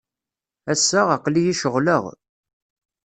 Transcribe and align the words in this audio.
Ass-a, 0.71 1.01
aql-iyi 1.15 1.53
ceɣleɣ. 1.61 2.03